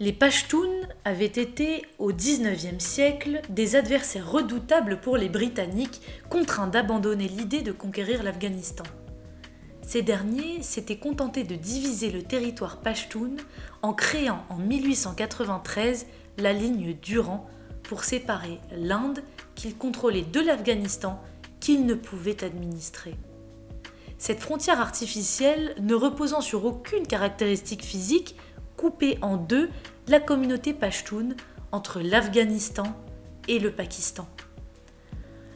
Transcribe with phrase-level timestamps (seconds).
[0.00, 6.00] Les Pashtuns avaient été, au XIXe siècle, des adversaires redoutables pour les Britanniques,
[6.30, 8.84] contraints d'abandonner l'idée de conquérir l'Afghanistan.
[9.82, 13.38] Ces derniers s'étaient contentés de diviser le territoire pashtun
[13.82, 16.06] en créant en 1893
[16.36, 17.48] la ligne Durand
[17.82, 19.24] pour séparer l'Inde
[19.56, 21.20] qu'ils contrôlaient de l'Afghanistan
[21.58, 23.16] qu'ils ne pouvaient administrer.
[24.18, 28.36] Cette frontière artificielle, ne reposant sur aucune caractéristique physique,
[28.78, 29.68] coupait en deux
[30.06, 31.30] la communauté pashtun
[31.72, 32.84] entre l'Afghanistan
[33.48, 34.26] et le Pakistan.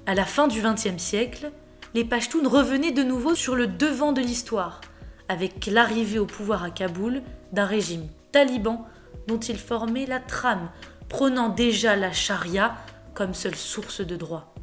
[0.05, 1.53] À la fin du XXe siècle,
[1.95, 4.81] les Pashtuns revenaient de nouveau sur le devant de l'histoire,
[5.29, 7.23] avec l'arrivée au pouvoir à Kaboul
[7.53, 8.85] d'un régime taliban
[9.29, 10.71] dont ils formaient la trame,
[11.09, 12.75] prenant déjà la charia
[13.15, 14.55] comme seule source de droit.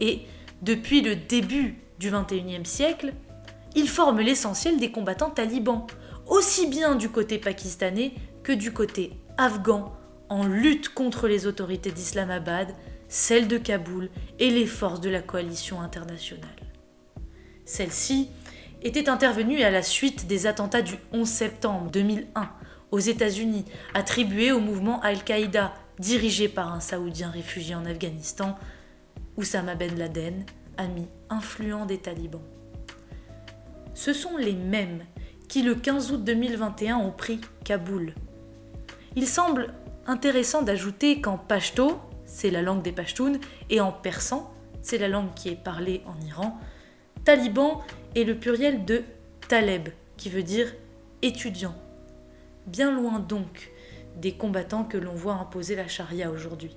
[0.00, 0.22] Et
[0.60, 3.12] depuis le début du XXIe siècle,
[3.74, 5.86] ils forment l'essentiel des combattants talibans,
[6.32, 9.92] aussi bien du côté pakistanais que du côté afghan,
[10.30, 12.74] en lutte contre les autorités d'Islamabad,
[13.06, 16.48] celles de Kaboul et les forces de la coalition internationale.
[17.66, 18.30] Celle-ci
[18.80, 22.50] était intervenue à la suite des attentats du 11 septembre 2001
[22.90, 28.56] aux États-Unis, attribués au mouvement Al-Qaïda, dirigé par un Saoudien réfugié en Afghanistan,
[29.36, 30.46] Oussama Ben Laden,
[30.78, 32.40] ami influent des talibans.
[33.92, 35.04] Ce sont les mêmes
[35.52, 38.14] qui, le 15 août 2021, ont pris Kaboul.
[39.16, 39.74] Il semble
[40.06, 44.50] intéressant d'ajouter qu'en pashto, c'est la langue des Pashtuns, et en persan,
[44.80, 46.58] c'est la langue qui est parlée en Iran,
[47.26, 47.82] taliban
[48.16, 49.02] est le pluriel de
[49.46, 50.72] taleb, qui veut dire
[51.20, 51.74] étudiant.
[52.66, 53.72] Bien loin donc
[54.16, 56.74] des combattants que l'on voit imposer la charia aujourd'hui.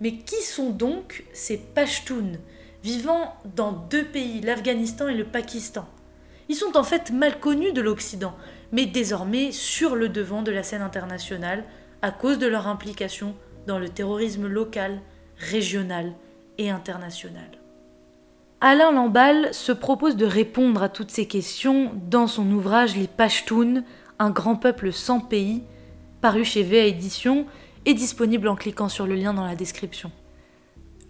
[0.00, 2.38] Mais qui sont donc ces Pashtuns
[2.82, 5.86] vivant dans deux pays, l'Afghanistan et le Pakistan?
[6.48, 8.34] Ils sont en fait mal connus de l'Occident,
[8.72, 11.64] mais désormais sur le devant de la scène internationale
[12.02, 13.34] à cause de leur implication
[13.66, 15.00] dans le terrorisme local,
[15.38, 16.12] régional
[16.58, 17.50] et international.
[18.60, 23.82] Alain Lamballe se propose de répondre à toutes ces questions dans son ouvrage Les Pashtuns,
[24.18, 25.64] un grand peuple sans pays,
[26.20, 27.46] paru chez VA Édition
[27.86, 30.12] et disponible en cliquant sur le lien dans la description.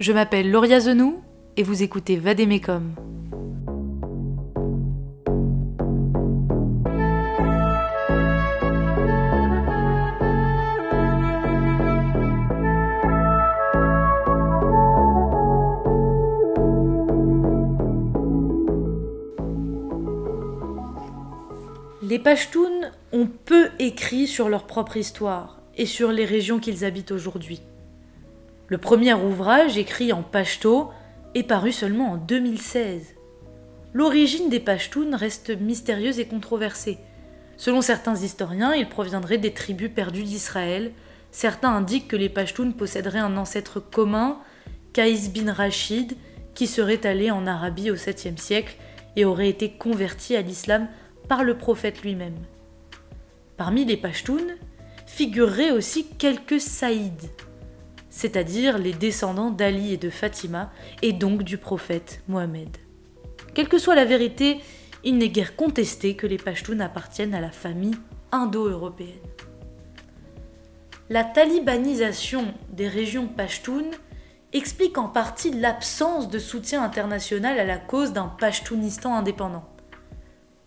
[0.00, 1.22] Je m'appelle Lauria Zenou
[1.56, 2.94] et vous écoutez Vadémécom.
[22.22, 27.62] Pashtuns ont peu écrit sur leur propre histoire et sur les régions qu'ils habitent aujourd'hui.
[28.68, 30.90] Le premier ouvrage, écrit en pashto,
[31.34, 33.16] est paru seulement en 2016.
[33.92, 36.98] L'origine des Pashtuns reste mystérieuse et controversée.
[37.56, 40.92] Selon certains historiens, ils proviendraient des tribus perdues d'Israël.
[41.32, 44.38] Certains indiquent que les Pashtuns posséderaient un ancêtre commun,
[44.92, 46.12] Kaïs bin Rachid,
[46.54, 48.76] qui serait allé en Arabie au 7e siècle
[49.16, 50.86] et aurait été converti à l'islam
[51.28, 52.38] par le prophète lui-même.
[53.56, 54.56] Parmi les Pashtuns,
[55.06, 57.30] figureraient aussi quelques Saïds,
[58.08, 60.72] c'est-à-dire les descendants d'Ali et de Fatima,
[61.02, 62.76] et donc du prophète Mohammed.
[63.54, 64.60] Quelle que soit la vérité,
[65.04, 67.96] il n'est guère contesté que les Pashtuns appartiennent à la famille
[68.30, 69.08] indo-européenne.
[71.10, 73.90] La talibanisation des régions Pashtuns
[74.52, 79.71] explique en partie l'absence de soutien international à la cause d'un Pashtunistan indépendant.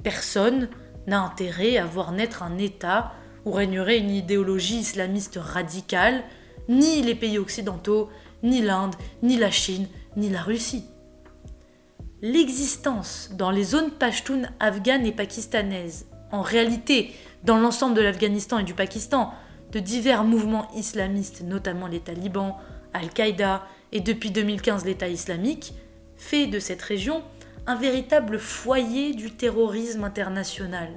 [0.05, 0.69] Personne
[1.07, 6.23] n'a intérêt à voir naître un État où régnerait une idéologie islamiste radicale,
[6.69, 8.09] ni les pays occidentaux,
[8.43, 10.85] ni l'Inde, ni la Chine, ni la Russie.
[12.21, 17.11] L'existence dans les zones pashtunes afghanes et pakistanaises, en réalité
[17.43, 19.33] dans l'ensemble de l'Afghanistan et du Pakistan,
[19.71, 22.57] de divers mouvements islamistes, notamment les talibans,
[22.93, 25.73] Al-Qaïda et depuis 2015 l'État islamique,
[26.15, 27.23] fait de cette région
[27.67, 30.89] un véritable foyer du terrorisme international.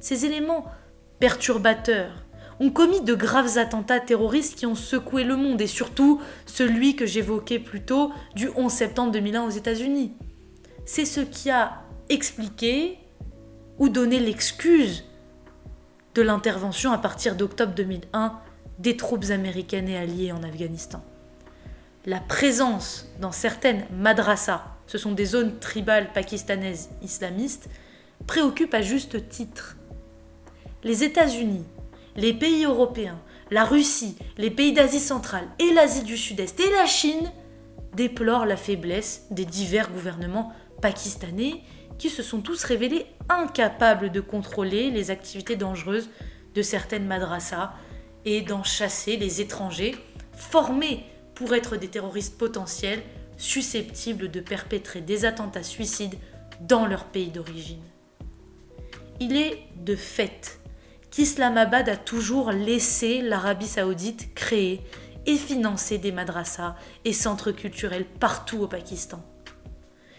[0.00, 0.66] Ces éléments
[1.20, 2.24] perturbateurs
[2.58, 7.06] ont commis de graves attentats terroristes qui ont secoué le monde et surtout celui que
[7.06, 10.14] j'évoquais plus tôt du 11 septembre 2001 aux États-Unis.
[10.84, 12.98] C'est ce qui a expliqué
[13.78, 15.04] ou donné l'excuse
[16.14, 18.40] de l'intervention à partir d'octobre 2001
[18.78, 21.02] des troupes américaines et alliées en Afghanistan.
[22.08, 27.68] La présence dans certaines madrassas, ce sont des zones tribales pakistanaises islamistes,
[28.28, 29.76] préoccupe à juste titre.
[30.84, 31.64] Les États-Unis,
[32.14, 33.18] les pays européens,
[33.50, 37.32] la Russie, les pays d'Asie centrale et l'Asie du Sud-Est et la Chine
[37.94, 41.62] déplorent la faiblesse des divers gouvernements pakistanais
[41.98, 46.08] qui se sont tous révélés incapables de contrôler les activités dangereuses
[46.54, 47.72] de certaines madrassas
[48.24, 49.96] et d'en chasser les étrangers
[50.36, 51.04] formés
[51.36, 53.02] pour être des terroristes potentiels
[53.36, 56.16] susceptibles de perpétrer des attentats suicides
[56.60, 57.82] dans leur pays d'origine.
[59.20, 60.58] Il est de fait
[61.10, 64.82] qu'Islamabad a toujours laissé l'Arabie saoudite créer
[65.26, 66.74] et financer des madrassas
[67.04, 69.22] et centres culturels partout au Pakistan.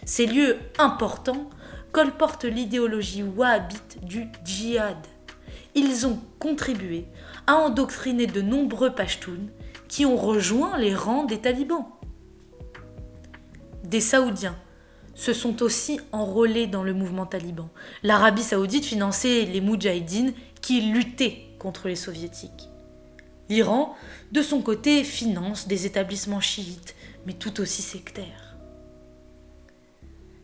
[0.04, 1.50] Ces lieux importants
[1.92, 4.98] colportent l'idéologie wahhabite du djihad.
[5.74, 7.06] Ils ont contribué
[7.46, 9.48] à endoctriner de nombreux Pashtuns
[9.88, 11.86] qui ont rejoint les rangs des talibans.
[13.84, 14.56] Des Saoudiens
[15.14, 17.68] se sont aussi enrôlés dans le mouvement taliban.
[18.02, 22.68] L'Arabie saoudite finançait les Moudjahidines qui luttaient contre les soviétiques.
[23.48, 23.96] L'Iran,
[24.30, 26.94] de son côté, finance des établissements chiites,
[27.26, 28.56] mais tout aussi sectaires.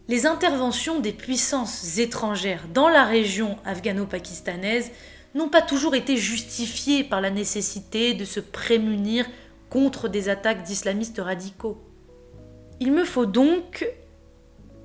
[0.08, 4.90] Les interventions des puissances étrangères dans la région afghano-pakistanaise
[5.34, 9.26] n'ont pas toujours été justifiées par la nécessité de se prémunir
[9.68, 11.82] contre des attaques d'islamistes radicaux.
[12.80, 13.86] Il me faut donc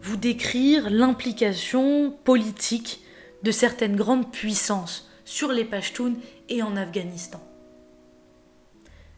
[0.01, 3.01] vous décrire l'implication politique
[3.43, 6.15] de certaines grandes puissances sur les Pashtuns
[6.49, 7.39] et en Afghanistan.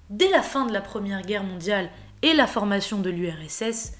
[0.09, 1.89] Dès la fin de la Première Guerre mondiale
[2.21, 3.93] et la formation de l'URSS,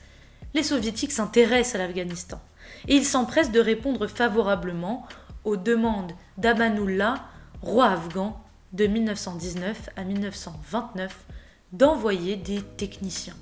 [0.54, 2.42] les soviétiques s'intéressent à l'Afghanistan
[2.88, 5.08] et ils s'empressent de répondre favorablement
[5.44, 7.26] aux demandes d'Amanullah,
[7.62, 8.42] roi afghan,
[8.74, 11.26] de 1919 à 1929,
[11.74, 13.36] d'envoyer des techniciens.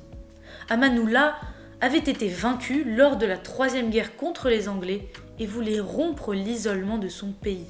[0.69, 1.35] Amanullah
[1.81, 5.07] avait été vaincu lors de la Troisième Guerre contre les Anglais
[5.39, 7.67] et voulait rompre l'isolement de son pays.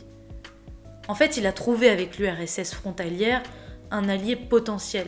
[1.08, 3.44] En fait, il a trouvé avec l'URSS frontalière
[3.92, 5.08] un allié potentiel,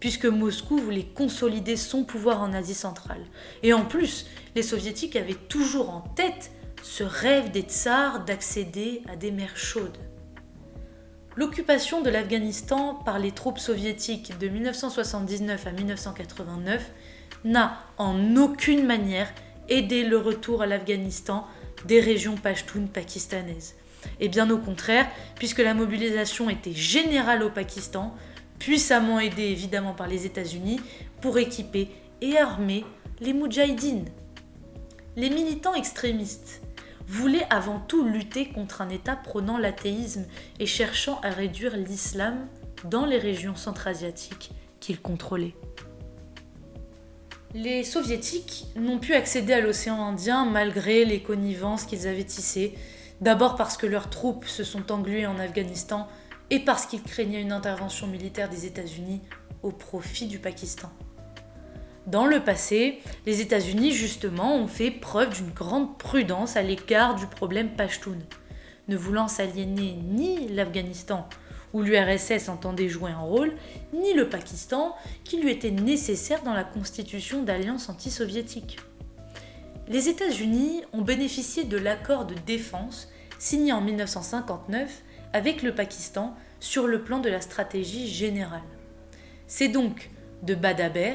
[0.00, 3.24] puisque Moscou voulait consolider son pouvoir en Asie centrale.
[3.62, 9.16] Et en plus, les soviétiques avaient toujours en tête ce rêve des tsars d'accéder à
[9.16, 9.98] des mers chaudes.
[11.36, 16.90] L'occupation de l'Afghanistan par les troupes soviétiques de 1979 à 1989
[17.44, 19.32] n'a en aucune manière
[19.68, 21.46] aidé le retour à l'Afghanistan
[21.86, 23.76] des régions pashtunes pakistanaises.
[24.20, 28.14] Et bien au contraire, puisque la mobilisation était générale au Pakistan,
[28.58, 30.80] puissamment aidée évidemment par les États-Unis,
[31.20, 31.88] pour équiper
[32.20, 32.84] et armer
[33.20, 34.08] les Moudjahidines.
[35.16, 36.62] Les militants extrémistes
[37.06, 40.26] voulait avant tout lutter contre un État prônant l'athéisme
[40.58, 42.46] et cherchant à réduire l'islam
[42.84, 44.50] dans les régions centra-asiatiques
[44.80, 45.54] qu'il contrôlait.
[47.54, 52.74] Les soviétiques n'ont pu accéder à l'océan Indien malgré les connivences qu'ils avaient tissées,
[53.20, 56.08] d'abord parce que leurs troupes se sont engluées en Afghanistan
[56.48, 59.20] et parce qu'ils craignaient une intervention militaire des États-Unis
[59.62, 60.90] au profit du Pakistan.
[62.06, 67.26] Dans le passé, les États-Unis, justement, ont fait preuve d'une grande prudence à l'écart du
[67.26, 68.18] problème Pashtun,
[68.88, 71.28] ne voulant s'aliéner ni l'Afghanistan,
[71.72, 73.52] où l'URSS entendait jouer un rôle,
[73.92, 78.80] ni le Pakistan, qui lui était nécessaire dans la constitution d'alliances anti-soviétiques.
[79.88, 83.08] Les États-Unis ont bénéficié de l'accord de défense
[83.38, 85.02] signé en 1959
[85.32, 88.62] avec le Pakistan sur le plan de la stratégie générale.
[89.46, 90.10] C'est donc
[90.42, 91.14] de Badaber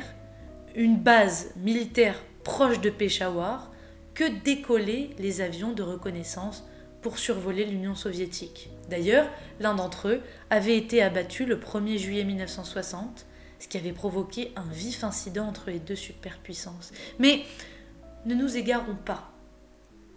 [0.77, 3.71] une base militaire proche de Peshawar
[4.13, 6.65] que décoller les avions de reconnaissance
[7.01, 8.69] pour survoler l'Union soviétique.
[8.87, 9.27] D'ailleurs,
[9.59, 10.21] l'un d'entre eux
[10.51, 13.25] avait été abattu le 1er juillet 1960,
[13.59, 16.91] ce qui avait provoqué un vif incident entre les deux superpuissances.
[17.17, 17.41] Mais
[18.25, 19.31] ne nous égarons pas.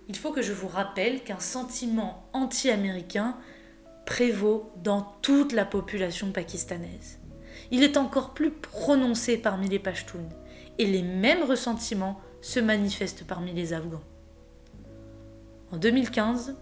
[0.09, 3.37] Il faut que je vous rappelle qu'un sentiment anti-américain
[4.05, 7.19] prévaut dans toute la population pakistanaise.
[7.71, 10.29] Il est encore plus prononcé parmi les Pashtuns
[10.81, 14.01] et les mêmes ressentiments se manifestent parmi les Afghans.
[15.73, 16.57] En 2015,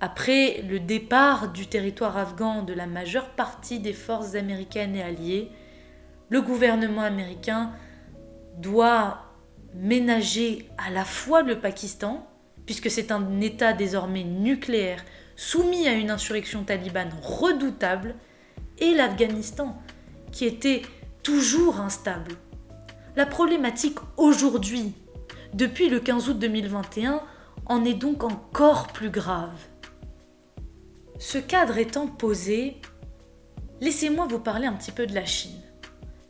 [0.00, 5.50] après le départ du territoire afghan de la majeure partie des forces américaines et alliées,
[6.28, 7.72] le gouvernement américain
[8.58, 9.22] doit
[9.72, 12.28] ménager à la fois le Pakistan,
[12.66, 15.02] puisque c'est un État désormais nucléaire
[15.36, 18.14] soumis à une insurrection talibane redoutable,
[18.76, 19.74] et l'Afghanistan,
[20.32, 20.82] qui était
[21.22, 22.32] toujours instable.
[23.16, 24.92] La problématique aujourd'hui,
[25.52, 27.20] depuis le 15 août 2021,
[27.66, 29.54] en est donc encore plus grave.
[31.20, 32.76] Ce cadre étant posé,
[33.80, 35.60] laissez-moi vous parler un petit peu de la Chine.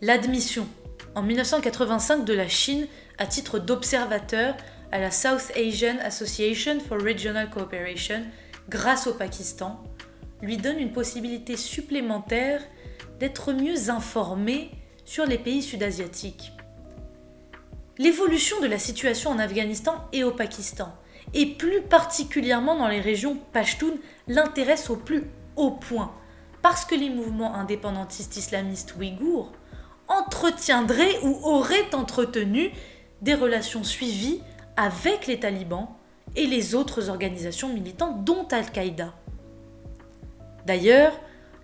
[0.03, 0.69] L'admission
[1.15, 2.87] en 1985 de la Chine
[3.17, 4.55] à titre d'observateur
[4.93, 8.25] à la South Asian Association for Regional Cooperation
[8.69, 9.83] grâce au Pakistan
[10.43, 12.61] lui donne une possibilité supplémentaire
[13.21, 14.71] d'être mieux informé
[15.07, 16.54] sur les pays sud-asiatiques.
[17.97, 20.93] L'évolution de la situation en Afghanistan et au Pakistan,
[21.33, 23.95] et plus particulièrement dans les régions Pashtun,
[24.27, 25.25] l'intéresse au plus
[25.55, 26.13] haut point,
[26.61, 29.53] parce que les mouvements indépendantistes islamistes ouïghours
[30.09, 32.73] entretiendraient ou auraient entretenu
[33.23, 34.41] des relations suivies
[34.77, 35.89] avec les talibans
[36.35, 39.15] et les autres organisations militantes, dont Al-Qaïda.
[40.67, 41.13] D'ailleurs,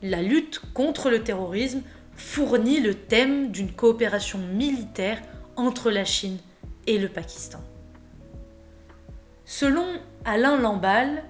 [0.01, 1.83] la lutte contre le terrorisme
[2.15, 5.21] fournit le thème d'une coopération militaire
[5.61, 6.39] entre la Chine
[6.87, 7.61] et le Pakistan.
[9.45, 9.85] Selon
[10.25, 11.23] Alain Lamballe,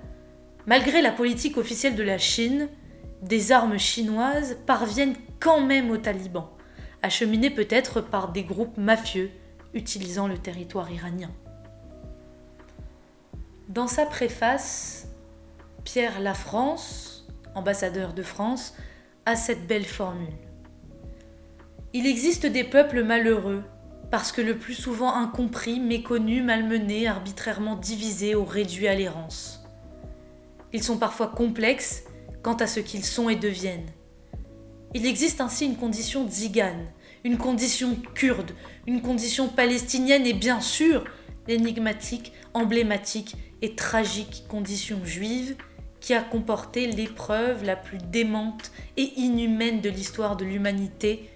[0.66, 2.68] malgré la politique officielle de la Chine,
[3.22, 6.48] des armes chinoises parviennent quand même aux talibans,
[7.02, 9.30] acheminées peut-être par des groupes mafieux
[9.74, 11.30] utilisant le territoire iranien.
[13.68, 15.08] Dans sa préface,
[15.84, 18.74] Pierre Lafrance, ambassadeur de France,
[19.26, 20.28] a cette belle formule.
[21.92, 23.64] Il existe des peuples malheureux,
[24.10, 29.64] parce que le plus souvent incompris, méconnus, malmenés, arbitrairement divisés ou réduits à l'errance.
[30.72, 32.04] Ils sont parfois complexes
[32.42, 33.90] quant à ce qu'ils sont et deviennent.
[34.94, 36.86] Il existe ainsi une condition tzigane,
[37.24, 38.52] une condition kurde,
[38.86, 41.04] une condition palestinienne et bien sûr
[41.46, 45.56] l'énigmatique, emblématique et tragique condition juive
[46.00, 51.28] qui a comporté l'épreuve la plus démente et inhumaine de l'histoire de l'humanité,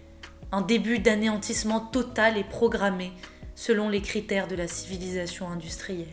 [0.54, 3.10] un début d'anéantissement total et programmé
[3.56, 6.06] selon les critères de la civilisation industrielle.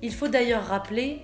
[0.00, 1.20] Il faut d'ailleurs rappeler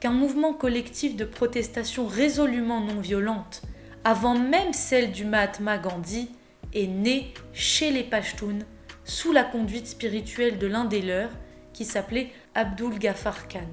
[0.00, 3.60] qu'un mouvement collectif de protestation résolument non violente,
[4.02, 6.30] avant même celle du Mahatma Gandhi,
[6.72, 8.64] est né chez les Pashtuns
[9.04, 11.32] sous la conduite spirituelle de l'un des leurs,
[11.74, 13.68] qui s'appelait Abdul Ghaffar Khan.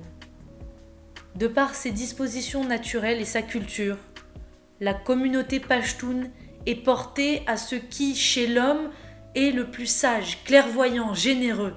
[1.35, 3.97] De par ses dispositions naturelles et sa culture,
[4.81, 6.29] la communauté Pashtun
[6.67, 8.91] est portée à ce qui, chez l'homme,
[9.33, 11.73] est le plus sage, clairvoyant, généreux,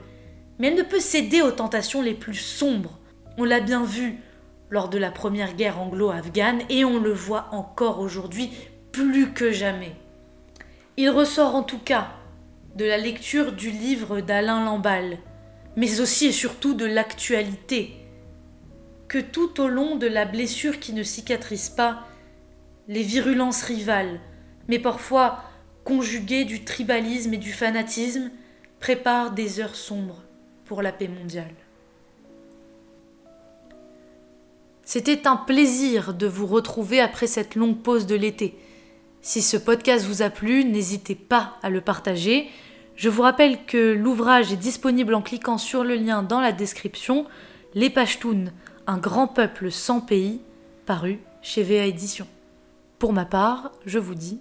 [0.58, 2.98] mais elle ne peut céder aux tentations les plus sombres.
[3.38, 4.18] On l'a bien vu
[4.68, 8.50] lors de la première guerre anglo-afghane et on le voit encore aujourd'hui
[8.92, 9.94] plus que jamais.
[10.96, 12.08] Il ressort en tout cas
[12.76, 15.18] de la lecture du livre d'Alain Lamballe,
[15.76, 17.96] mais aussi et surtout de l'actualité,
[19.08, 22.06] que tout au long de la blessure qui ne cicatrise pas,
[22.88, 24.20] les virulences rivales,
[24.70, 25.42] mais parfois
[25.84, 28.30] conjuguées du tribalisme et du fanatisme,
[28.78, 30.22] préparent des heures sombres
[30.64, 31.52] pour la paix mondiale.
[34.84, 38.56] C'était un plaisir de vous retrouver après cette longue pause de l'été.
[39.22, 42.48] Si ce podcast vous a plu, n'hésitez pas à le partager.
[42.94, 47.26] Je vous rappelle que l'ouvrage est disponible en cliquant sur le lien dans la description.
[47.74, 48.52] Les Pashtuns,
[48.86, 50.40] un grand peuple sans pays,
[50.86, 52.28] paru chez VA Édition.
[53.00, 54.40] Pour ma part, je vous dis